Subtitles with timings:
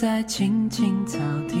[0.00, 1.18] 在青青草
[1.48, 1.56] 地，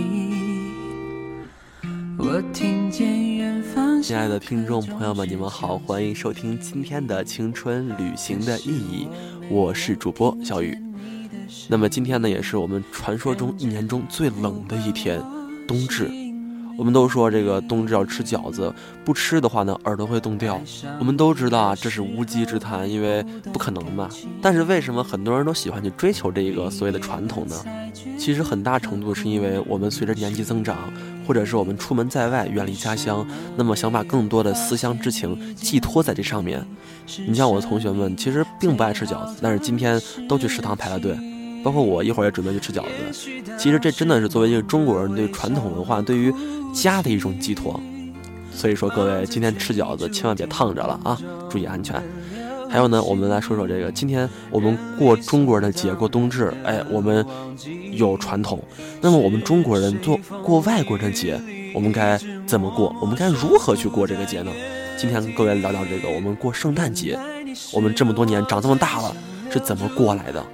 [2.16, 4.00] 我听见远方。
[4.00, 9.08] 亲爱的听众朋友们，你们好，欢迎收听今天的青春旅行的意义，
[9.50, 10.78] 我是主播小雨。
[11.66, 15.20] 那么今天呢，也是我们传说中一年中最冷的一天，
[15.66, 16.08] 冬至。
[16.78, 18.72] 我们都说这个冬至要吃饺子，
[19.04, 20.60] 不吃的话呢，耳朵会冻掉。
[21.00, 23.20] 我们都知道啊，这是无稽之谈，因为
[23.52, 24.08] 不可能嘛。
[24.40, 27.56] 但是为什么很多人都喜欢去追求这一个所谓的传统呢？
[28.16, 30.76] 其实很大程度是因为我们随着年纪增长，
[31.26, 36.64] 或者是我们出门在外，远离家乡，那么想把更多的思乡之情寄托在这上面。
[37.26, 41.18] 你像我的同学们，其实并不爱吃饺子，但是今天都去食堂排了队。
[41.68, 42.88] 包括我一会儿也准备去吃饺子。
[43.58, 46.32] 其实这真的是作为一个中国人对传统文化、对于
[46.72, 47.78] 家的一种寄托。
[48.50, 52.02] 所以说，各位今天吃饺子千万别烫着了啊，注意安全。
[52.70, 57.22] 还有呢，我们来说说这个，今天我们过中国人的节，过冬至，哎，我们
[57.92, 58.58] 有传统。
[59.02, 61.38] 那么我们中国人做过外国人的节，
[61.74, 62.96] 我们该怎么过？
[62.98, 64.50] 我们该如何去过这个节呢？
[64.96, 67.18] 今天跟各位聊聊这个，我们过圣诞节。
[67.74, 69.14] 我们这么多年长这么大了。
[69.50, 70.44] 是怎么过来的？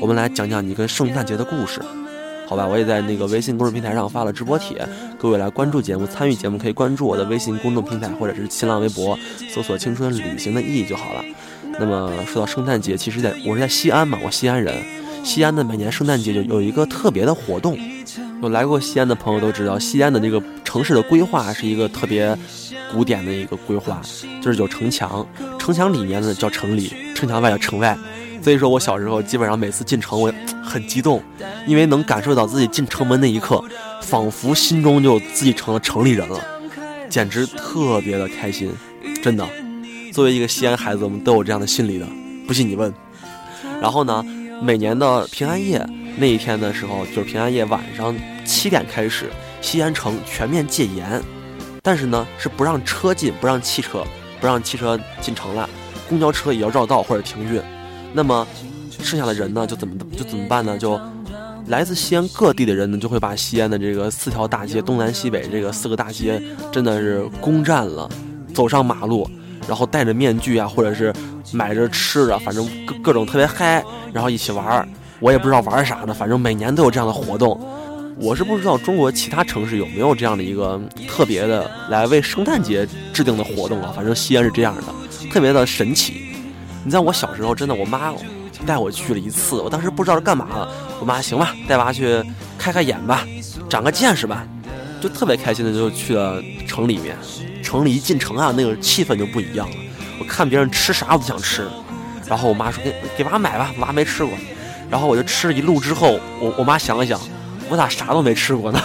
[0.00, 1.80] 我们来讲讲你跟圣诞节的故事，
[2.48, 2.66] 好吧？
[2.66, 4.86] 我也在那个微信公众平台上发了直播帖，
[5.18, 9.18] 各位来关注节目、参与节目，可以关注我的微信公众平台或者是新浪微博，
[9.50, 11.24] 搜索“青春旅行”的意义就好了。
[11.78, 14.74] 那么说到圣诞节，其实在我是在西安嘛，我西安人，
[15.22, 17.78] 西安的每年圣诞节就有一个特别的活动。
[18.40, 22.36] 有来过西安的朋友都知道，西安的这个城市的规划是一个特别
[22.92, 24.00] 古典的一个规划，
[24.40, 25.26] 就是有城墙，
[25.58, 27.98] 城墙里面呢叫城里，城墙外叫城外。
[28.40, 30.32] 所以说我小时候基本上每次进城，我
[30.64, 31.22] 很激动，
[31.66, 33.62] 因为能感受到自己进城门那一刻，
[34.00, 36.40] 仿佛心中就自己成了城里人了，
[37.10, 38.72] 简直特别的开心，
[39.22, 39.46] 真的。
[40.12, 42.06] 作为一个西安孩子，我们都有这样的心理的，
[42.46, 42.92] 不信你问。
[43.80, 44.24] 然后呢，
[44.62, 45.84] 每年的平安夜
[46.16, 49.30] 那一天的时候，就是平安夜晚上七点开始，
[49.60, 51.22] 西安城全面戒严，
[51.82, 54.04] 但是呢是不让车进，不让汽车，
[54.40, 55.68] 不让汽车进城了，
[56.08, 57.60] 公交车也要绕道或者停运。
[58.12, 58.46] 那么，
[59.02, 60.76] 剩下的人呢，就怎么就怎么办呢？
[60.76, 61.00] 就
[61.66, 66.42] 来自西安各地的人呢，就会把西安的这个四条大街，东南西北这个四个大街，
[66.72, 68.08] 真的是攻占了，
[68.54, 69.28] 走上马路，
[69.68, 71.12] 然后戴着面具啊，或者是
[71.52, 74.88] 买着吃的，反正各各种特别嗨，然后一起玩儿。
[75.20, 77.60] 我也不知道玩啥呢，反正每年都有这样的活动。
[78.20, 83.92] 我是不知道中国其他城市有没有这样的一个特别的来为圣诞节制定的活动啊？
[83.94, 84.82] 反正西安是这样的，
[85.30, 86.27] 特别的神奇。
[86.84, 88.12] 你在我小时候，真的，我妈
[88.66, 90.68] 带我去了一次，我当时不知道是干嘛的。
[91.00, 92.22] 我妈行吧，带娃去
[92.56, 93.26] 开开眼吧，
[93.68, 94.44] 长个见识吧，
[95.00, 97.16] 就特别开心的就去了城里面。
[97.62, 99.76] 城里一进城啊，那个气氛就不一样了。
[100.18, 101.68] 我看别人吃啥我都想吃，
[102.26, 104.32] 然后我妈说给给娃买吧，娃没吃过。
[104.90, 107.20] 然后我就吃了一路之后，我我妈想了想，
[107.68, 108.80] 我咋啥都没吃过呢？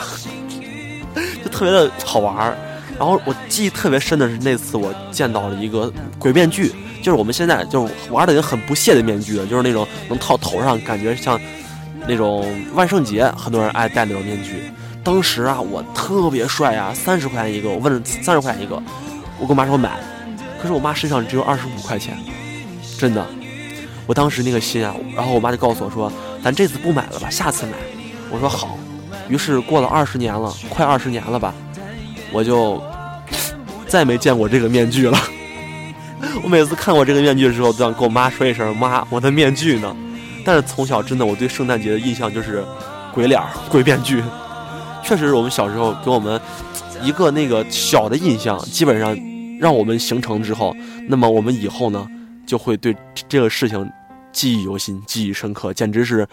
[1.41, 2.57] 就特别的好玩儿。
[2.99, 6.73] 然后我记忆特别深的是那次我见到了一个鬼面具。
[7.03, 11.39] 就是我们现在就是玩的已经很不屑的面具了，就是那种能套头上，感觉像
[12.07, 14.63] 那种万圣节很多人爱戴那种面具。
[15.03, 18.81] 当时啊，我特别帅啊，三十块钱一个，我问了三十块钱一个，
[19.37, 19.99] 我跟我妈说买，
[20.61, 22.17] 可是我妈身上只有二十五块钱，
[22.97, 23.25] 真的。
[24.05, 26.09] 我当时那个心啊，然后我妈就告诉我说，
[26.41, 27.73] 咱这次不买了吧，下次买。
[28.31, 28.77] 我说好。
[29.29, 31.53] 于是过了二十年了，快二十年了吧，
[32.31, 32.81] 我就
[33.87, 35.17] 再没见过这个面具了。
[36.43, 39.95] 我每次看我这个面具的时候，都想跟我妈说一声：“妈，我的面具呢？”
[40.45, 42.63] 但是从小真的，我对圣诞节的印象就是
[43.13, 44.23] 鬼脸、鬼面具。
[45.03, 46.39] 确实是我们小时候给我们
[47.01, 49.17] 一个那个小的印象，基本上
[49.59, 50.75] 让我们形成之后，
[51.07, 52.07] 那么我们以后呢，
[52.45, 52.95] 就会对
[53.27, 53.89] 这个事情
[54.31, 56.27] 记忆犹新、记忆深刻，简直是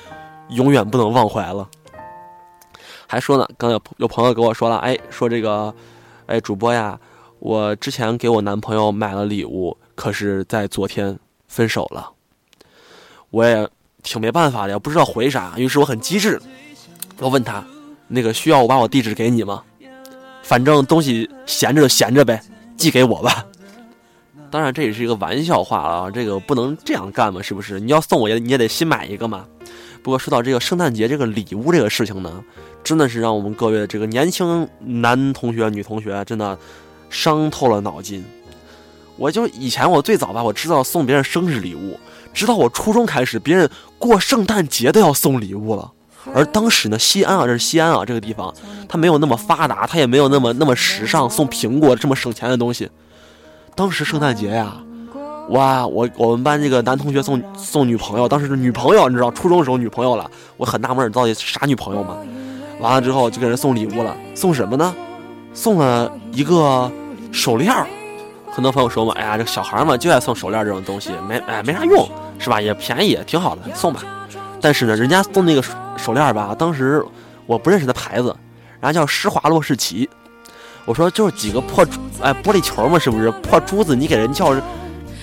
[0.50, 1.68] 永远不能忘怀了。
[3.06, 5.74] 还说呢，刚有有朋友跟我说了，哎，说这个，
[6.26, 6.98] 哎，主播呀。
[7.40, 12.10] 我之前给我男朋友买了礼物，可是，在昨天分手了。
[13.28, 13.68] 我也
[14.02, 15.52] 挺没办法的，不知道回啥。
[15.58, 16.40] 于是我很机智，
[17.18, 17.62] 我问他
[18.08, 19.62] ：“那个需要我把我地址给你吗？
[20.42, 22.42] 反正东西闲着就闲着呗，
[22.78, 23.44] 寄给我吧。”
[24.50, 27.78] 当然这也是一个玩笑话了，这个不能这样干嘛，是不是？
[27.78, 29.44] 你要送我也你也得新买一个嘛。
[30.02, 32.42] 不过说到这个圣诞节这个礼物这个事情呢，
[32.82, 36.58] 真的是让我们各位这个年轻男同学、女同学真的。
[37.12, 38.24] 伤透了脑筋，
[39.20, 42.00] 我就以前我最早吧，我知道送别人生日礼物，
[42.32, 43.68] 直到我初中开始，别人
[43.98, 45.92] 过圣诞节都要送礼物了。
[46.32, 48.52] 而当时呢，西安啊，这是西安啊，这个地方
[48.88, 52.90] 它没有那么发达，它也没有那么那么时尚，送苹果这么省钱的东西。
[53.74, 54.74] 当时圣诞节呀，
[55.50, 62.16] 哇，我我们班这个男同学送送女朋友，当时是女朋友，你知道，初中的时候女朋友了，我很纳闷，到底啥女朋友嘛？
[62.80, 64.94] 完了之后就给人送礼物了，送什么呢？
[65.52, 66.90] 送了一个
[67.30, 67.70] 手链。
[68.60, 72.06] 很多朋友说嘛，哎呀，这小孩嘛就爱送手链这种东西，没哎没啥用，
[72.38, 72.60] 是吧？
[72.60, 74.02] 也便宜，挺好的，送吧。
[74.60, 75.64] 但是呢，人家送那个
[75.96, 77.02] 手链吧，当时
[77.46, 78.36] 我不认识的牌子，
[78.82, 80.06] 人家叫施华洛世奇。
[80.84, 81.86] 我说就是几个破
[82.20, 83.96] 哎玻璃球嘛，是不是破珠子？
[83.96, 84.54] 你给人叫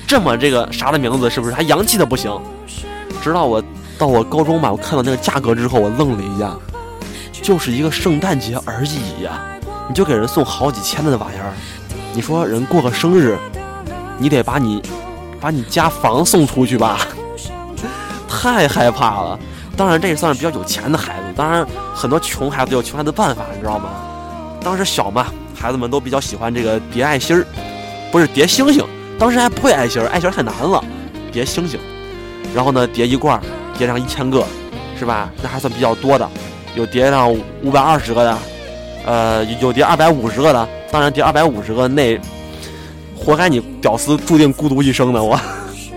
[0.07, 2.35] 这么这个啥的名字，是不是还洋气的不行？
[3.21, 3.63] 直到我
[3.99, 6.55] 到我高中吧，我看到那个价格之后，我愣了一下，
[7.43, 9.45] 就是一个圣诞节而已呀，
[9.87, 11.53] 你就给人送好几千的那玩意儿。
[12.17, 13.37] 你说人过个生日，
[14.17, 14.81] 你得把你
[15.39, 16.97] 把你家房送出去吧？
[18.27, 19.39] 太害怕了。
[19.77, 21.25] 当然，这也算是比较有钱的孩子。
[21.35, 23.91] 当然，很多穷孩子有穷孩子的办法，你知道吗？
[24.63, 27.45] 当时小嘛，孩子们都比较喜欢这个叠爱心儿，
[28.11, 28.83] 不是叠星星。
[29.19, 30.83] 当时还不会爱心儿，爱心儿太难了，
[31.31, 31.79] 叠星星。
[32.51, 33.39] 然后呢，叠一罐，
[33.77, 34.43] 叠上一千个，
[34.97, 35.29] 是吧？
[35.43, 36.27] 那还算比较多的。
[36.73, 37.31] 有叠上
[37.61, 38.35] 五百二十个的，
[39.07, 40.67] 呃，有叠二百五十个的。
[40.91, 42.19] 当然，第二百五十个那，
[43.15, 45.39] 活该你屌丝注定孤独一生的我。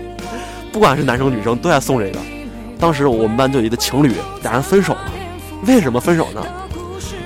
[0.71, 2.19] 不管是男生女生都爱送这个。
[2.79, 5.01] 当时我们班就有一个情侣，俩人分手了。
[5.67, 6.41] 为什么分手呢？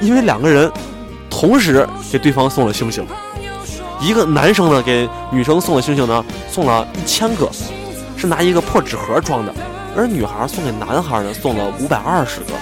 [0.01, 0.71] 因为两个人
[1.29, 3.05] 同时给对方送了星星。
[4.01, 7.47] 一个男生呢给女生送的星星呢，送了一千个，
[8.17, 9.53] 是拿一个破纸盒装的；
[9.95, 12.53] 而女孩送给男孩呢，送了五百二十个，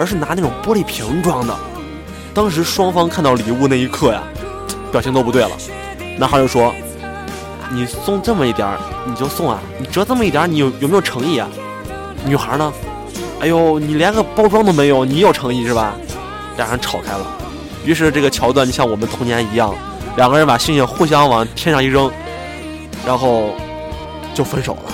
[0.00, 1.56] 而是拿那种玻璃瓶装的。
[2.34, 4.22] 当时双方看到礼物那一刻呀。
[4.90, 5.50] 表情都不对了，
[6.18, 6.74] 男孩就说
[7.72, 9.58] ：“你送这么一点儿，你就送啊？
[9.78, 11.48] 你折这么一点儿，你有有没有诚意啊？”
[12.28, 12.70] 女孩呢？
[13.40, 15.94] 哎呦，你连个包装都没有，你有诚意是吧？
[16.58, 17.26] 俩人吵开了。
[17.86, 19.74] 于是这个桥段就像我们童年一样，
[20.18, 22.12] 两个人把星星互相往天上一扔，
[23.06, 23.54] 然后
[24.34, 24.92] 就分手了。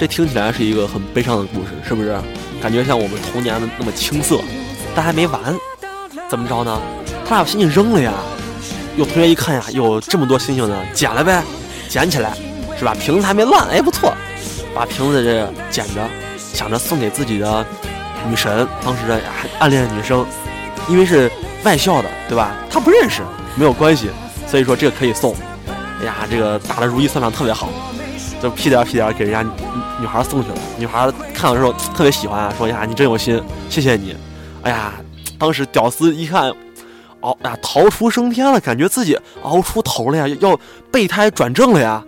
[0.00, 2.18] 这听起来是一个很悲伤的故事，是不是？
[2.62, 4.40] 感觉像我们童年的那么青涩。
[4.94, 5.54] 但还没完，
[6.28, 6.80] 怎么着呢？
[7.24, 8.12] 他俩把星星扔了呀。
[8.96, 11.42] 有同学一看呀，有这么多星星呢，捡了呗，
[11.88, 12.32] 捡起来，
[12.76, 12.94] 是吧？
[12.94, 14.12] 瓶子还没烂，哎，不错，
[14.74, 16.04] 把瓶子这捡着，
[16.36, 17.64] 想着送给自己的
[18.28, 19.20] 女神，当时的
[19.60, 20.26] 暗恋的女生，
[20.88, 21.30] 因为是
[21.62, 22.50] 外校的，对吧？
[22.68, 23.22] 他不认识，
[23.54, 24.10] 没有关系，
[24.48, 25.32] 所以说这个可以送。
[26.00, 27.68] 哎呀，这个打的如意算盘特别好，
[28.42, 29.48] 就屁颠屁颠给人家
[30.00, 30.56] 女孩送去了。
[30.76, 33.40] 女孩看到之后特别喜欢啊，说呀，你真有心，
[33.70, 34.16] 谢谢你。
[34.62, 34.92] 哎呀，
[35.38, 36.52] 当时屌丝一看。
[37.20, 40.56] 熬呀，逃出升天了，感觉自己熬出头了呀，要
[40.88, 42.00] 备胎转正了呀。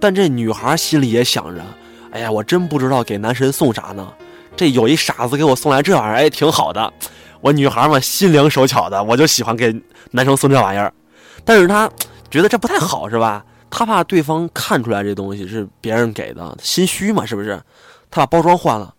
[0.00, 1.62] 但这女孩心里也想着，
[2.10, 4.12] 哎呀，我真不知道给男神送啥呢。
[4.56, 6.92] 这有一傻子给我送来这玩意儿，哎，挺好的。
[7.40, 9.72] 我女孩嘛，心灵手巧的，我就喜欢给
[10.10, 10.92] 男生送这玩意儿。
[11.44, 11.88] 但是她
[12.28, 13.44] 觉得这不太好，是吧？
[13.70, 17.62] 她怕对方看出来这东西是别人给的，心虚嘛，是不是？
[18.10, 18.92] 她把包装换了，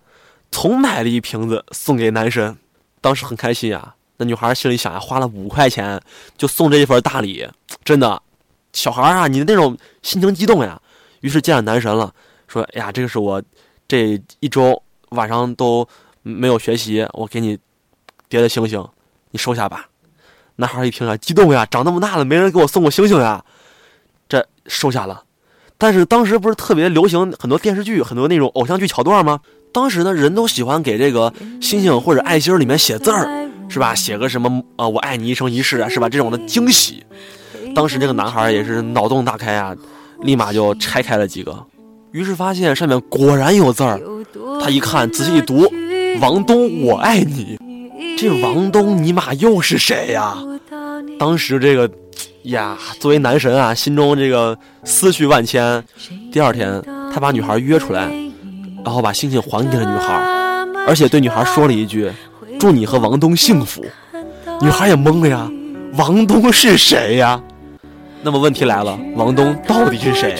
[0.50, 2.58] 重买了一瓶子送给男神，
[3.02, 3.96] 当时很开心呀。
[4.18, 6.00] 那女孩心里想呀，花了五块钱
[6.38, 7.48] 就送这一份大礼，
[7.84, 8.22] 真的，
[8.72, 10.80] 小孩啊，你的那种心情激动呀。
[11.22, 12.14] 于是见了男神了，
[12.48, 13.42] 说：“哎呀，这个是我
[13.88, 15.88] 这一周晚上都
[16.22, 17.58] 没有学习，我给你
[18.30, 18.88] 叠的星星，
[19.32, 19.88] 你收下吧。”
[20.58, 23.44] 男孩一听啊，激动呀，长那么大了没人给我送过星星呀，
[24.30, 25.24] 这收下了。
[25.80, 29.40] 但是当时不是特别流行很多电视剧、很多那种偶像剧桥段吗？
[29.74, 33.48] 当时呢，人都喜欢给这个星星或者爱心里面写字儿。
[33.70, 33.96] 是吧？
[33.96, 34.86] 写个什么啊？
[34.86, 35.88] 我爱你一生一世啊？
[35.88, 36.10] 是吧？
[36.10, 37.02] 这种的惊喜，
[37.74, 39.74] 当时这个男孩也是脑洞大开啊，
[40.24, 41.58] 立马就拆开了几个，
[42.12, 43.98] 于是发现上面果然有字儿。
[44.62, 45.66] 他一看，仔细一读
[46.20, 47.58] ：“王东，我爱你。”
[48.20, 50.36] 这王东尼玛又是谁呀？
[51.18, 51.90] 当时这个
[52.44, 55.82] 呀，作为男神啊，心中这个思绪万千。
[56.30, 58.12] 第二天，他把女孩约出来，
[58.84, 60.14] 然后把星星还给了女孩，
[60.88, 62.12] 而且对女孩说了一句。
[62.60, 63.84] 祝你和王东幸福，
[64.62, 65.50] 女孩也懵了呀，
[65.98, 67.42] 王东是谁呀？
[68.22, 70.36] 那么问题来了，王东到底是谁？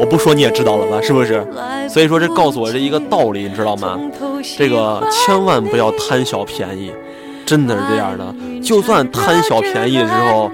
[0.00, 1.46] 我不说你也知道了吧，是不是？
[1.88, 3.96] 所以说这告诉我这一个道理，你知道吗？
[4.56, 6.90] 这个千万不要贪小便宜，
[7.46, 8.34] 真的是这样的。
[8.60, 10.50] 就算贪小便宜的时候，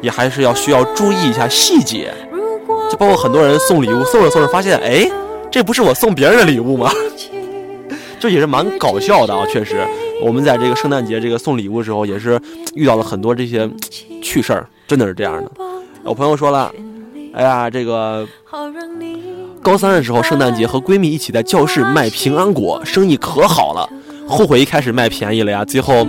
[0.00, 2.14] 也还是要需要注意一下细节。
[2.90, 5.10] 就包括很多人送礼物，送着送着发现，哎，
[5.52, 6.90] 这不是我送别人的礼物吗？
[8.18, 9.86] 这也是蛮搞笑的啊，确实。
[10.22, 12.40] 我们在这个圣诞节这个送礼物的时候，也是
[12.74, 13.68] 遇到了很多这些
[14.22, 15.50] 趣事儿，真的是这样的。
[16.04, 16.72] 有朋友说了，
[17.34, 18.26] 哎呀，这个
[19.60, 23.86] 高三的时候，圣诞节和闺蜜一起在教室卖平安果，生意可好了，
[24.26, 26.06] 后悔一开始卖便宜了呀，最后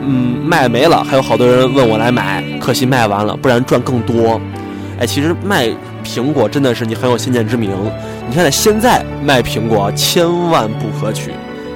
[0.00, 4.40] 嗯卖没了，还有好多人问我来买，可惜卖完了，不然赚更多。
[4.98, 5.68] 哎，其实卖
[6.04, 7.70] 苹果真的是你很有先见之明。
[8.28, 11.32] 你看，现在卖苹果千万不可取，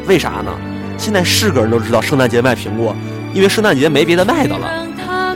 [0.07, 0.53] 为啥呢？
[0.97, 2.95] 现在是个人都知道圣诞节卖苹果，
[3.33, 4.69] 因为圣诞节没别的卖的了。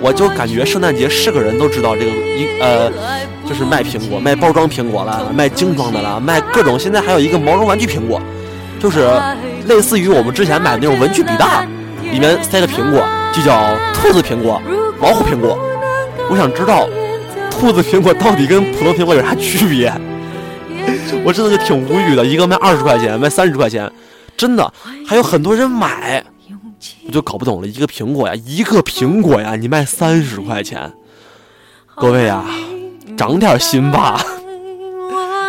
[0.00, 2.90] 我就感觉圣诞节是个人都知道这个一呃，
[3.48, 6.76] 就是卖苹果，卖包装苹果了，卖精装的了，卖各种。
[6.78, 8.20] 现在还有一个毛绒玩具苹果，
[8.80, 9.08] 就是
[9.68, 11.68] 类似于我们之前买的那种文具笔袋，
[12.10, 14.60] 里面塞个苹果，就叫兔子苹果、
[15.00, 15.56] 老虎苹果。
[16.28, 16.88] 我想知道，
[17.62, 19.88] 兔子苹果到底跟普通苹果有啥区别？
[21.24, 23.88] 我真的就挺无语的，一个卖二十块钱，卖三十块钱，
[24.36, 24.72] 真的
[25.06, 26.24] 还有很多人买。
[27.06, 30.92] 我就搞不懂了，一个苹果呀，一个苹果呀，你卖三十块钱，
[31.94, 32.44] 各位呀，
[33.16, 34.20] 长点心吧。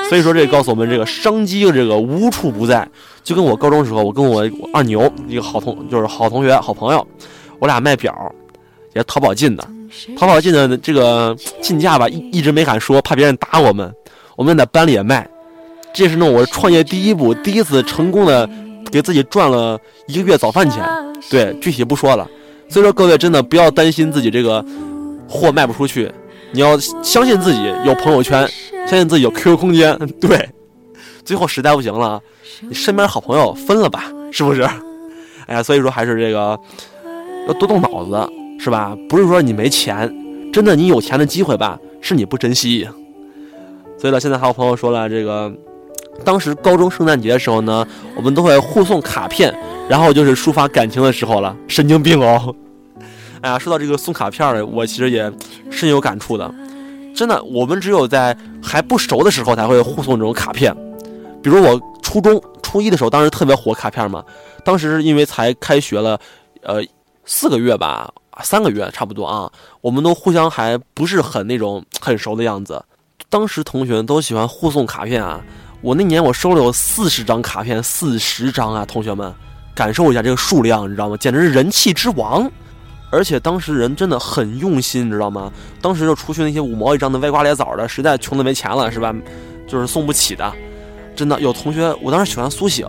[0.08, 2.88] 所以说，这告诉我们，这个商机这个无处不在。
[3.24, 7.08] 就跟我高中时候，我跟我二牛一个好同，就是好同学、好朋友，
[7.58, 8.13] 我俩卖表，
[8.93, 9.67] 也淘宝进的，
[10.17, 13.93] 淘宝进的这个进价吧，一一直没敢说，怕别人打我们。
[14.35, 15.29] 我们在班里也卖，
[15.93, 18.50] 这是呢我创业第一步，第一次成功的
[18.91, 20.83] 给自己赚了一个月早饭钱。
[21.29, 22.27] 对，具体不说了。
[22.69, 24.65] 所以说，各位真的不要担心自己这个
[25.27, 26.12] 货卖不出去，
[26.51, 28.50] 你要相信自己有朋友圈，
[28.88, 29.95] 相信自己有 QQ 空间。
[30.19, 30.50] 对，
[31.23, 32.19] 最后实在不行了，
[32.62, 34.63] 你身边好朋友分了吧，是不是？
[35.45, 36.59] 哎呀，所以说还是这个
[37.47, 38.98] 要多动脑子，是吧？
[39.10, 40.13] 不是说你没钱，
[40.51, 42.88] 真的你有钱的机会吧，是你不珍惜。
[43.98, 45.51] 所以呢，现在还有朋友说了，这个
[46.24, 49.53] 当时高中圣诞节的时候呢，我们都会互送卡片。
[49.89, 52.55] 然后就是抒发感情的时候了，神经病哦！
[53.41, 55.29] 哎呀，说到这个送卡片我其实也
[55.69, 56.50] 深有感触的。
[57.13, 60.74] 真的，我们只有在还不熟的时候才会互送这种卡片。
[61.43, 64.24] 比如我初中初一的时候，当时特别火卡片嘛。
[64.63, 66.17] 当时因为才开学了，
[66.62, 66.81] 呃，
[67.25, 68.10] 四个月吧，
[68.41, 72.83] 三个月差不多啊，我们都互相还不是很那种很熟的样子。
[73.29, 75.41] 当时同学都喜欢互送卡片啊。
[75.81, 79.33] 我那年我收了有四十张卡片，四十张啊，同学们。
[79.75, 81.17] 感受一下这个数量，你知道吗？
[81.17, 82.47] 简直是人气之王，
[83.09, 85.51] 而且当时人真的很用心，你知道吗？
[85.81, 89.11] 当时就除去那些五毛一张的歪瓜裂枣的，实在穷的没钱了，是吧？
[89.67, 90.53] 就是送不起的。
[91.15, 92.87] 真的有同学，我当时喜欢苏醒，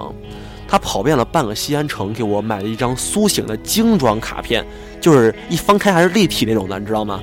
[0.74, 4.66] 他跑遍了半个西安城，给我买了一张苏醒的精装卡片，
[5.00, 7.22] 就是一翻开还是立体那种的，你知道吗？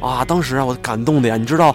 [0.00, 1.74] 啊，当时啊，我感动的呀，你知道，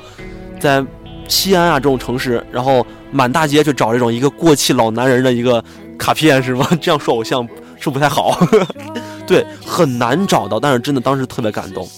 [0.57, 0.81] 在
[1.27, 5.62] 西安啊这种城市，然后满大街去找这种一个过气老男人的一个。
[5.98, 6.65] 卡片是吗？
[6.79, 7.46] 这样说偶像
[7.79, 8.39] 是不太好，
[9.25, 10.60] 对，很难找到。
[10.60, 11.89] 但是真的当时特别感动。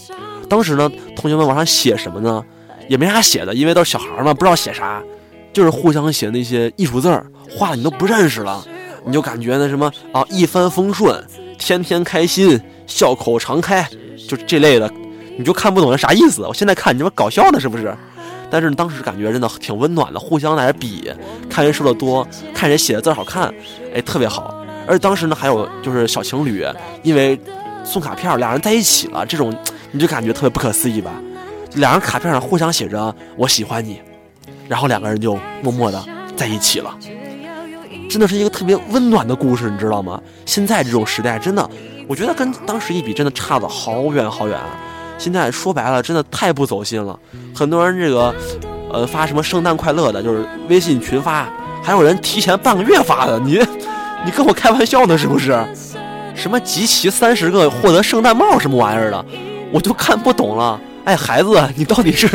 [0.49, 2.41] 当时呢，同学们往上写什么呢？
[2.87, 5.03] 也没啥写的，因为都是小孩嘛，不知道写啥，
[5.51, 8.65] 就是互相写那些艺术字儿，画的你都不认识了，
[9.09, 11.19] 你就感觉那什么啊，一帆风顺，
[11.57, 13.89] 天天开心，笑口常开，
[14.27, 14.87] 就这类的，
[15.35, 16.43] 你就看不懂是啥意思。
[16.43, 17.91] 我现在看你这不搞笑呢，是不是？
[18.51, 21.11] 但是当时感觉真的挺温暖的，互相在那比，
[21.49, 23.51] 看谁说的多，看谁写的字好看，
[23.95, 24.63] 哎，特别好。
[24.85, 26.63] 而且当时呢，还有就是小情侣，
[27.01, 27.39] 因为
[27.83, 29.51] 送卡片，俩人在一起了，这种
[29.91, 31.11] 你就感觉特别不可思议吧？
[31.73, 33.99] 两人卡片上互相写着“我喜欢你”，
[34.69, 36.03] 然后两个人就默默的
[36.35, 36.95] 在一起了，
[38.09, 40.19] 真的是一个特别温暖的故事，你知道吗？
[40.45, 41.69] 现在这种时代，真的，
[42.07, 44.69] 我觉得跟当时一比，真的差的好远好远啊。
[45.19, 47.17] 现在说白了，真的太不走心了。
[47.53, 48.33] 很多人这个，
[48.91, 51.47] 呃，发什么圣诞快乐的，就是微信群发，
[51.83, 53.37] 还有人提前半个月发的。
[53.39, 53.59] 你，
[54.25, 55.63] 你跟我开玩笑呢是不是？
[56.33, 59.25] 什么集齐三十个获得圣诞帽什么玩意儿的，
[59.71, 60.79] 我就看不懂了。
[61.03, 62.27] 哎，孩子，你到底是，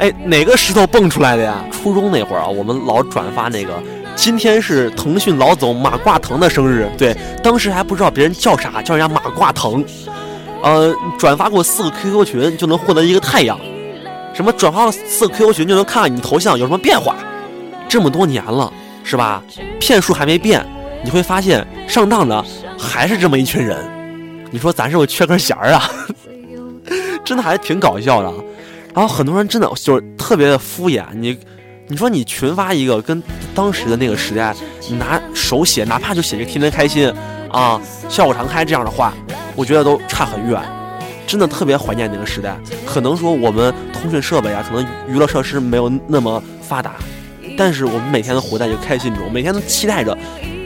[0.00, 1.64] 哎，哪个石头蹦出来的呀？
[1.70, 3.72] 初中那会儿啊，我们老转发那个，
[4.18, 6.90] 今天是腾讯老总马化腾的生日。
[6.98, 9.82] 对，当时还不知道别人叫啥，叫人家马化腾。
[10.60, 13.56] 呃，转发过四个 QQ 群就能获得一个太阳，
[14.34, 17.14] 什么转发了四个 QQ 群就能看看你头像有什么变化，
[17.88, 18.72] 这么多年了，
[19.04, 19.40] 是吧？
[19.78, 20.66] 骗术还没变，
[21.04, 22.44] 你会发现上当的
[22.76, 23.78] 还是这么一群人。
[24.50, 25.88] 你说咱是不是缺根弦儿啊？
[27.24, 28.32] 真的还挺搞笑的。
[28.92, 31.38] 然后很多人真的就是特别的敷衍你，
[31.88, 33.22] 你说你群发一个跟
[33.54, 34.54] 当时的那个时代，
[34.98, 37.12] 拿手写，哪怕就写个天天开心
[37.50, 39.12] 啊，笑口常开这样的话。
[39.56, 40.62] 我觉得都差很远，
[41.26, 42.56] 真的特别怀念那个时代。
[42.86, 46.92] 可能说我们通讯设备啊，可能娱乐设施没有那么发达，
[47.56, 50.16] 但是我们每天都活在一个开心中，每天都期待着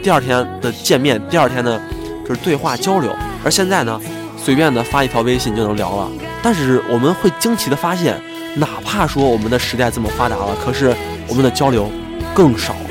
[0.02, 1.80] 第二天的见面，第二天的
[2.28, 3.10] 就是对话交流。
[3.42, 3.98] 而现在呢，
[4.36, 6.10] 随便的发一条微信就能聊了。
[6.42, 8.20] 但是我们会惊奇的发现，
[8.56, 10.94] 哪怕说我们的时代这么发达了，可是
[11.32, 11.90] 我们的交流
[12.34, 12.90] 更少了。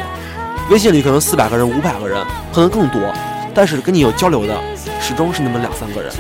[0.72, 3.00] 微信里可能四百个人、五百个人，可能更多。
[3.54, 4.60] 但是跟你有交流的，
[5.00, 6.12] 始终是那么两三个人，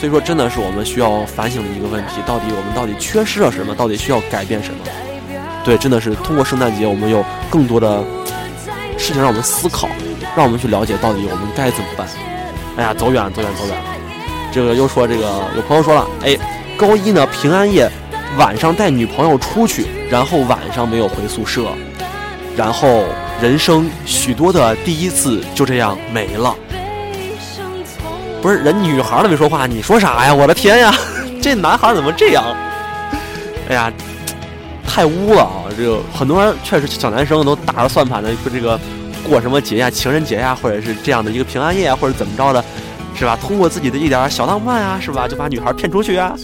[0.00, 3.72] 所以说真的是我们需要反省的一个问题：到底我们到底缺失了什么？
[3.72, 4.78] 到底需要改变什么？
[5.64, 8.02] 对，真的是通过圣诞节，我们有更多的
[8.98, 9.86] 事情让我们思考，
[10.34, 12.04] 让我们去了解到底我们该怎么办。
[12.76, 13.84] 哎呀，走远了，走远，走远了。
[14.50, 16.36] 这个又说这个，有朋友说了，哎，
[16.76, 17.88] 高一呢平安夜
[18.36, 21.68] 晚上带女朋友出去，然后晚上没有回宿舍，
[22.56, 23.04] 然后
[23.40, 26.54] 人生许多的第一次就这样没了。
[28.42, 30.34] 不是人女孩都没说话，你说啥呀？
[30.34, 30.92] 我的天呀，
[31.40, 32.44] 这男孩怎么这样？
[33.68, 33.92] 哎呀，
[34.86, 35.64] 太污了啊！
[35.76, 38.78] 这个很多人确实小男生都打着算盘的，说这个
[39.26, 42.62] 过什么节呀，情人节呀，或者是这样的一个平安夜啊，或者怎么着的，
[43.14, 43.38] 是吧？
[43.40, 45.26] 通过自己的一点小浪漫啊，是吧？
[45.26, 46.36] 就把女孩骗出去啊！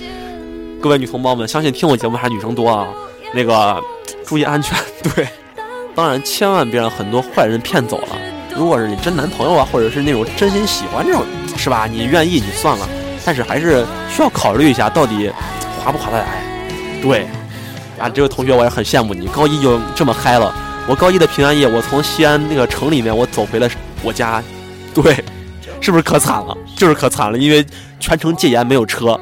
[0.80, 2.88] 各位女同胞们，相信听我节目还是女生多啊，
[3.34, 3.78] 那个
[4.24, 4.78] 注意安全。
[5.14, 5.28] 对，
[5.94, 8.16] 当然千万别让很多坏人骗走了。
[8.56, 11.22] 如果是你真男朋友啊，或者是那种真心喜欢这种，
[11.56, 11.86] 是吧？
[11.86, 12.88] 你愿意你算了，
[13.26, 15.30] 但是还是需要考虑一下，到底
[15.84, 16.42] 划不划得来。
[17.02, 17.26] 对，
[17.98, 20.54] 啊，这位同学我也很羡慕你，高一就这么嗨了。
[20.88, 23.68] 我高一的平安夜，我从西安那个城里面，我走回了
[24.02, 24.42] 我家。
[24.94, 25.14] 对，
[25.78, 26.56] 是不是可惨了？
[26.74, 27.64] 就是可惨了，因为
[28.00, 29.18] 全程戒严，没有车。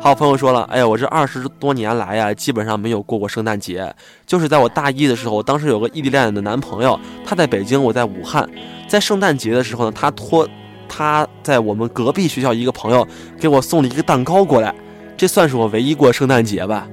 [0.00, 3.92] 好朋友说了，哎呀，我这二十多年来呀，基本上没有过过圣诞节。
[4.24, 8.48] 就是在我大一的时候，当时有个异地恋的男朋友，他在北京，我在武汉。
[8.86, 10.48] 在圣诞节的时候呢，他托
[10.88, 13.06] 他在我们隔壁学校一个朋友
[13.40, 14.72] 给我送了一个蛋糕过来。
[15.16, 16.88] 这算是我唯一过圣诞节吧。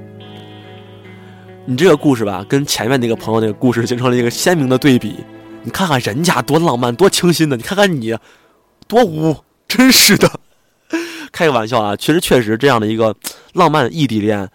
[1.65, 5.23] 你这个故事吧，跟前面那个朋友那个故事形成了一个鲜明的对比。
[5.61, 8.17] 你看看人家多浪漫、多清新的，你看看你，
[8.87, 10.29] 多污，真是的。
[11.35, 13.13] 开个玩笑啊，其实确实这样的一个
[13.51, 14.49] 浪漫异地恋，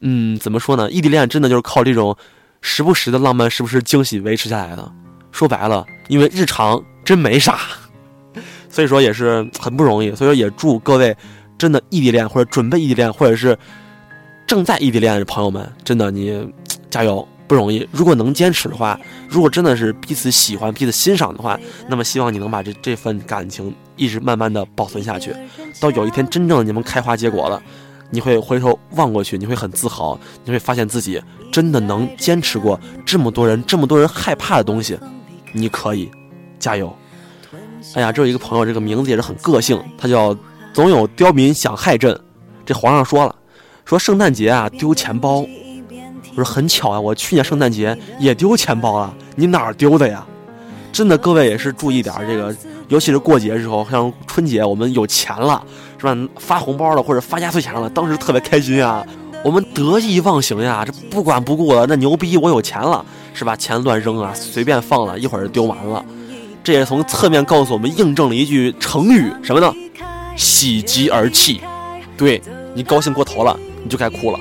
[0.00, 0.90] 嗯，怎么说呢？
[0.90, 2.14] 异地恋真的就是靠这种
[2.60, 4.92] 时不时的浪漫、时不时惊喜维持下来的。
[5.32, 7.58] 说白了，因为日常真没啥，
[8.68, 10.14] 所以说也是很不容易。
[10.14, 11.16] 所以说也祝各位。
[11.58, 13.58] 真的异地恋或者准备异地恋，或者是
[14.46, 16.46] 正在异地恋的朋友们，真的你
[16.90, 17.88] 加油，不容易。
[17.90, 25.34] 如果能坚持的话，如果真的是彼此喜欢、彼此欣赏的话，那么希望你能把这这份感情一直慢慢的保存下去。
[25.80, 27.60] 到有一天真正你们开花结果了，
[28.10, 34.98] 你会回头望过去，你会很自豪，你会发现自己真的能坚持过这么多人、这么多人害怕的东西。
[35.52, 36.10] 你可以，
[36.58, 36.94] 加油！
[37.94, 40.36] 哎呀，这有一个朋友，这个名字也是很个性，他叫。
[40.74, 42.14] 总有刁民想害朕，
[42.66, 43.34] 这皇上说了，
[43.86, 50.26] 说圣诞节啊丢钱包，我说很巧啊，我去年圣诞节也丢钱包了，你哪儿丢的呀？
[50.92, 52.54] 真的，各位也是注意点这个，
[52.88, 55.62] 尤其是过节的时候，像春节我们有钱了，
[55.98, 56.16] 是吧？
[56.38, 59.04] 发红包了或者发压岁钱了，当时特别开心啊，
[59.44, 63.56] 我们得意忘形呀，这不管不顾了，那牛逼，我有钱了，是吧？
[63.56, 66.04] 钱乱扔啊，随便放了一会儿就丢完了，
[66.62, 69.72] 这也从侧面告诉我们印证了一句成语，什么呢？
[70.36, 71.60] 喜极而泣，
[72.16, 72.40] 对
[72.74, 74.38] 你高兴过头了，你就该哭了。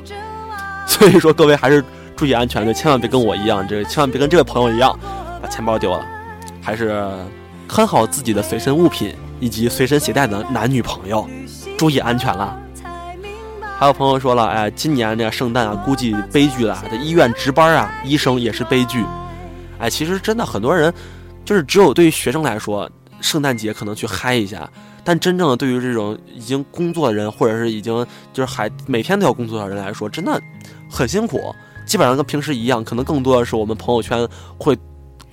[0.85, 1.83] 所以说，各位还是
[2.15, 4.97] 注意安全，就千万别跟我一样，这千万别跟这位朋友一样，
[5.41, 6.05] 把钱包丢了。
[6.61, 7.09] 还是
[7.67, 11.27] 看好自己的随身物品以及随身携带的男女朋友，
[11.77, 12.57] 注意安全了。
[13.77, 16.81] 还有朋友说了，哎，今年这个圣诞啊，估计悲剧了。
[16.89, 19.03] 这医院值班啊，医生也是悲剧。
[19.79, 20.93] 哎，其实真的很多人，
[21.43, 24.69] 就是只有对于学生来说，圣诞节可能去嗨一下。
[25.03, 27.93] 但真正的对于这种已经工作的人，或者是已经
[28.31, 30.41] 就是还每天都要工作的人来说，真的
[30.89, 31.53] 很辛苦。
[31.85, 34.75] 基本上跟平时一样，可能更多的是我们朋友圈会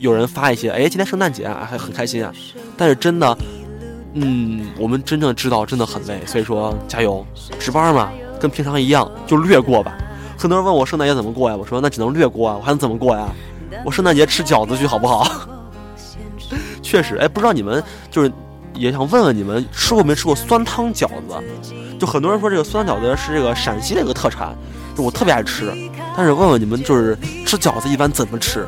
[0.02, 2.32] 有人发一些，哎，今天圣诞节啊，还很开心啊。
[2.76, 3.38] 但是真的，
[4.14, 7.24] 嗯，我们真正知道真的很累，所以说加油，
[7.60, 8.10] 值班嘛，
[8.40, 9.96] 跟平常一样，就略过吧。
[10.36, 11.56] 很多人问我圣诞节怎么过呀？
[11.56, 13.28] 我说那只能略过啊，我还能怎么过呀？
[13.84, 15.24] 我圣诞节吃饺子去好不好？
[16.82, 18.30] 确实，哎，不知道你们就是。
[18.74, 21.38] 也想问问你们吃过没吃过酸汤饺子？
[22.00, 24.56] 就很多人说这个酸汤饺子是这个陕西的一个特产，
[24.96, 25.70] 就我特别爱吃。
[26.16, 28.66] 但是问问你们，就是吃饺子一般怎么吃？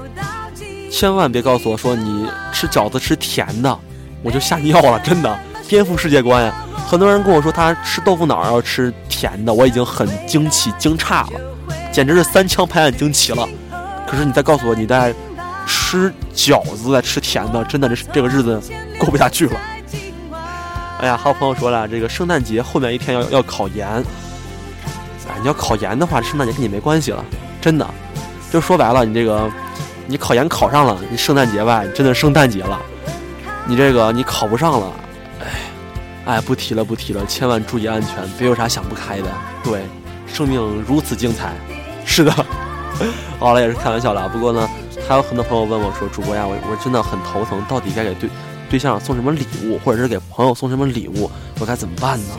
[0.94, 3.76] 千万别告诉我说你吃饺子吃甜的，
[4.22, 6.54] 我就吓尿了，真的颠覆世界观呀！
[6.87, 11.40] 很多人跟我说他吃豆腐脑要吃甜的，我已经很惊奇惊诧了，
[11.90, 13.44] 简直是三枪拍案惊奇了。
[14.07, 15.12] 可是你再告诉我你在
[15.66, 18.62] 吃饺子在吃甜的，真的这这个日子
[18.96, 19.61] 过不下去了。
[21.00, 23.88] 哎呀，还有朋友说了，这个圣诞节后面一天要要考研。
[25.28, 27.24] 哎，你要考研的话，圣诞节跟你没关系了，
[27.61, 27.85] 真的。
[28.52, 29.50] 就说白了，你这个，
[30.07, 32.81] 你考研考上了，你圣诞节吧，真的圣诞节了。
[33.67, 34.93] 你这个你考不上了，
[35.40, 35.47] 哎，
[36.27, 39.29] 哎，不提了不提了，千万注意安全，别有啥想不开的。
[39.62, 39.83] 对，
[40.27, 41.55] 生命如此精彩，
[42.05, 42.33] 是的。
[43.40, 44.29] 好了，也是开玩笑了。
[44.29, 44.69] 不过呢，
[45.09, 48.29] 还有很多朋友问我说，主播呀，我我真的很头疼，到底该给对。
[48.71, 52.35] 对象送什么礼物，或者是给朋友送什么礼物，我该怎么办呢？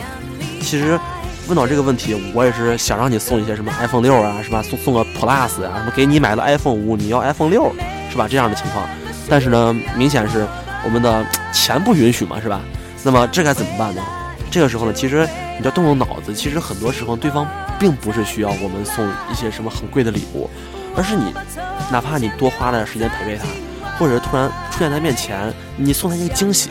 [0.60, 1.00] 其实，
[1.48, 4.64] 问到这个问题，我也是想让你送一些什么 iPhone 六啊，是吧？
[4.64, 7.72] 送送个 Plus 啊，什么给你买了 iPhone 五，你要 iPhone 六，
[8.10, 8.28] 是吧？
[8.28, 8.84] 这样的情况。
[9.30, 10.48] 但是呢，明显是
[10.84, 12.62] 我们的钱不允许嘛，是吧？
[13.04, 14.02] 那么这该怎么办呢？
[14.50, 15.28] 这个时候呢，其实
[15.60, 16.34] 你要动动脑子。
[16.34, 20.50] 其实很多时候，对方并不是需要我们送一些什么很贵的礼物，
[20.96, 21.34] 而是你，
[21.92, 23.44] 哪怕你多花了点时间陪陪他，
[24.00, 26.70] 或者是突然出现在面前，你送他一个惊喜，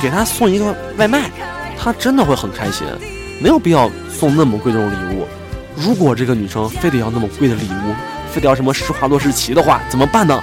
[0.00, 1.30] 给他送一个外卖，
[1.78, 2.86] 他真的会很开心。
[3.40, 5.26] 没有必要送那么贵的礼物。
[5.76, 7.94] 如果这个女生非得要那么贵的礼物，
[8.32, 10.42] 非得要什么施华洛世奇的话，怎么办呢？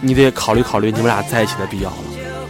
[0.00, 1.96] 你得考虑考虑你们俩在一起的必要了。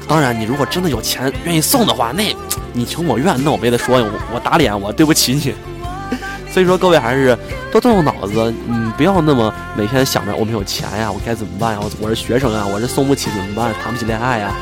[0.07, 2.35] 当然，你如果真的有钱愿意送的话，那
[2.73, 3.97] 你情我愿，那我没得说，
[4.33, 5.55] 我打脸，我对不起你。
[6.53, 7.37] 所以说，各位还是
[7.73, 11.81] 多动动脑子，嗯，不要那么每天想着我没有钱呀，我该怎么办呀？
[11.83, 13.75] 我我是学生啊，我这送不起怎么办？
[13.83, 14.55] 谈不起恋爱呀？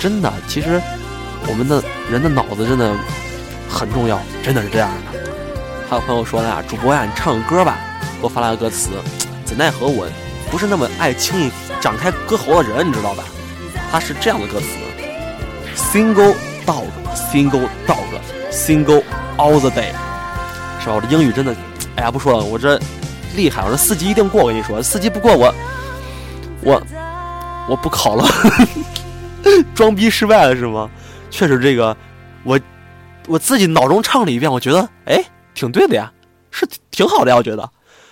[0.00, 0.80] 真的，其实
[1.48, 2.94] 我们的人的脑子真的
[3.74, 5.20] 很重要，真的是这样的。
[5.90, 7.76] 还有朋友说了呀，主播呀，你唱个歌吧，
[8.20, 8.90] 给我发来个歌词。
[9.44, 10.06] 怎奈何我
[10.50, 13.24] 不是那么爱轻易展开歌喉的人，你知道吧？
[13.90, 14.66] 他是这样的歌词
[15.76, 16.34] ：Single
[16.64, 19.02] dog，Single dog，Single
[19.36, 19.92] all the day，
[20.80, 20.94] 是吧？
[20.94, 21.54] 我这英语真的，
[21.96, 22.80] 哎呀，不说了，我这
[23.36, 24.42] 厉害，我这四级一定过。
[24.42, 25.54] 我跟你说，四级不过我，
[26.62, 26.82] 我
[27.68, 28.24] 我不考了，
[29.74, 30.88] 装逼失败了是吗？
[31.30, 31.96] 确实，这个
[32.44, 32.58] 我
[33.26, 36.12] 我自己脑中唱了一遍，我觉得哎，挺对的呀，
[36.50, 37.68] 是挺好的呀，我觉得。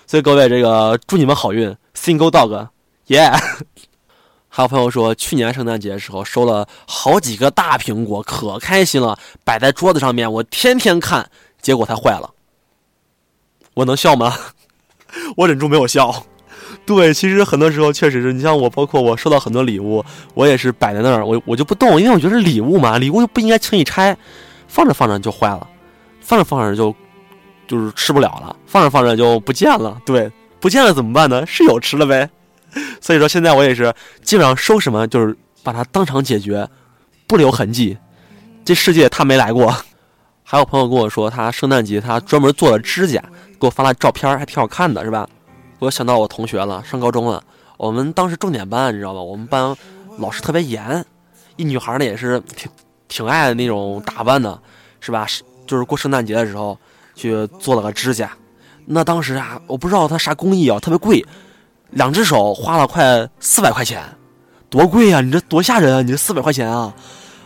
[0.07, 2.67] 所以各位，这个祝你们好运，Single dog，
[3.07, 3.31] 耶！
[4.49, 11.27] 还有朋友说，去年圣诞节的时候收了好几个大苹果，可开心了，摆在桌子上面，我天天看，
[11.61, 12.29] 结果它坏了。
[13.73, 14.35] 我能笑吗？
[15.37, 16.25] 我忍住没有笑。
[16.85, 24.15] 对，其实很多时候确实是你像我，包括我收到很多礼物，我也是摆在那儿，我我就不动，因为我觉得是礼物嘛，礼物就不应该轻易拆，
[24.73, 25.67] 放着放着就坏了，
[26.19, 26.95] 放着放着就
[27.67, 30.01] 就是吃不了了，放着放着就不见了。
[30.03, 31.45] 对，不见了怎么办呢？
[31.45, 32.27] 室友吃了呗。
[32.99, 36.67] 所以说，现在我也是基本上收什么就是把它当场解决，
[37.27, 37.95] 不留痕迹。
[38.65, 39.71] 这世界他没来过。
[40.43, 43.23] 还有朋友跟我说，他圣诞节他专门做了指甲，
[43.59, 45.29] 给我发了照片，还挺好看的，是吧？
[45.77, 47.43] 我想到我同学了，上高中了。
[47.77, 49.21] 我们当时重点班，你知道吧？
[49.21, 49.75] 我们班
[50.17, 51.05] 老师特别严，
[51.57, 52.71] 一女孩呢也是挺
[53.07, 54.59] 挺爱那种打扮的，
[54.99, 55.25] 是吧？
[55.25, 56.77] 是就是过圣诞节的时候
[57.15, 58.31] 去做了个指甲。
[58.85, 61.23] 那当时啊，我不知道他啥工艺啊，特别贵。
[61.91, 64.01] 两只手花了快四百块钱，
[64.67, 65.21] 多贵呀！
[65.21, 66.01] 你这多吓人啊！
[66.01, 66.91] 你这四百块钱啊！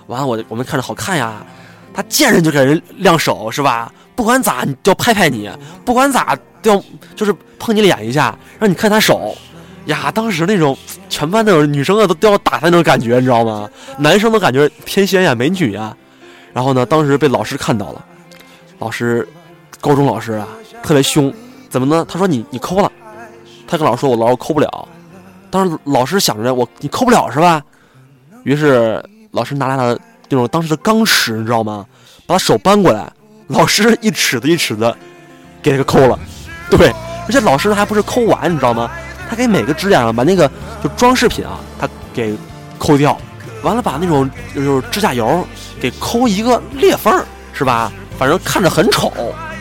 [0.07, 1.45] 完了，我我们看着好看呀。
[1.93, 3.93] 他见人就给人亮手是吧？
[4.15, 5.49] 不管咋都要拍拍你，
[5.83, 6.81] 不管咋要
[7.13, 9.35] 就是碰你脸一下，让你看他手
[9.87, 10.11] 呀。
[10.11, 10.77] 当时那种
[11.09, 13.69] 全班那种女生啊都都要打他那种感觉，你知道吗？
[13.97, 15.95] 男生都感觉天仙呀、美女呀。
[16.53, 18.05] 然后呢，当时被老师看到了，
[18.79, 19.27] 老师
[19.81, 20.47] 高中老师啊
[20.81, 21.33] 特别凶，
[21.69, 22.05] 怎么呢？
[22.09, 22.91] 他说你你抠了。
[23.67, 24.87] 他跟老师说：“我老抠不了。”
[25.51, 27.61] 当时老师想着我你抠不了是吧？
[28.43, 29.97] 于是老师拿来了
[30.29, 31.85] 那种当时的钢尺，你知道吗？
[32.25, 33.11] 把他手搬过来，
[33.47, 34.95] 老师一尺子一尺子
[35.61, 36.17] 给他抠了。
[36.69, 36.93] 对，
[37.27, 38.89] 而且老师还不是抠完，你知道吗？
[39.29, 40.49] 他给每个指甲上把那个
[40.83, 42.35] 就装饰品啊，他给
[42.77, 43.17] 抠掉，
[43.63, 45.45] 完了把那种就是指甲油
[45.79, 47.13] 给抠一个裂缝，
[47.53, 47.91] 是吧？
[48.17, 49.11] 反正看着很丑，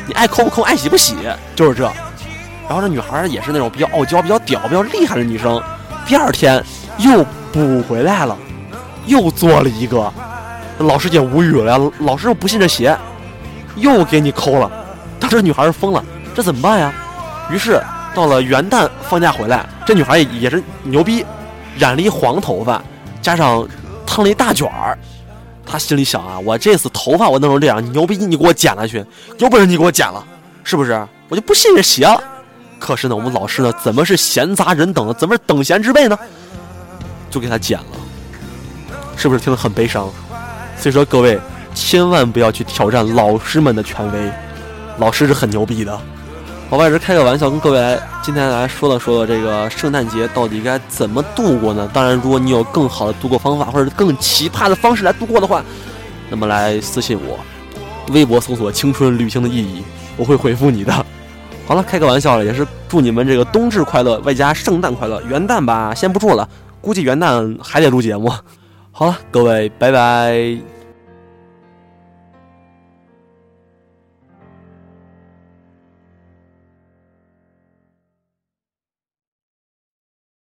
[0.07, 1.15] 你爱抠不抠，爱洗不洗，
[1.55, 1.85] 就是这。
[2.69, 5.63] 然后这女孩也是那种比较傲娇、比较屌、比较厉害的女生。
[6.07, 6.63] 第二天
[6.99, 8.37] 又补回来了，
[9.07, 10.13] 又做了一个，
[10.79, 11.79] 老师也无语了。
[12.01, 12.97] 老师又不信这邪，
[13.77, 14.71] 又给你抠了。
[15.21, 16.93] 当时女孩疯了，这怎么办呀？
[17.51, 17.81] 于是
[18.17, 21.23] 到了元旦放假回来，这女孩也也是牛逼，
[21.77, 22.83] 染了一黄头发，
[23.21, 23.69] 加上
[24.07, 24.97] 烫了一大卷儿。
[25.67, 29.05] 她心里想啊，我这次头发我弄成这样，牛逼你给我剪了去，
[29.39, 30.25] 有本事你给我剪了，
[30.65, 31.07] 是不是？
[31.29, 32.19] 我就不信这邪了。
[32.79, 35.13] 可是呢，我们老师呢，怎么是闲杂人等呢？
[35.13, 36.19] 怎么是等闲之辈呢？
[37.29, 37.87] 就给他剪了，
[39.15, 40.09] 是不是听得很悲伤？
[40.79, 41.39] 所以说，各位
[41.75, 44.33] 千万不要去挑战老师们的权威，
[44.97, 46.01] 老师是很牛逼的。
[46.69, 51.89] 我也是开个玩笑，跟各位来今天来说了说这个圣诞节到底该怎么度过呢？
[51.93, 55.65] 当然，如果你有更好的度过方法，或者更奇葩的方式来度过的话，
[56.29, 57.39] 那么来私信我，
[58.13, 59.83] 微博搜索“青春旅行的意义”，
[60.19, 60.93] 我会回复你的。
[61.67, 65.23] 好了，开个玩笑了，也是祝你们这个冬至快乐，外加圣诞快乐。
[65.23, 66.47] 元旦吧，先不祝了，
[66.81, 68.31] 估计元旦还得录节目。
[68.91, 70.76] 好了，各位，拜拜。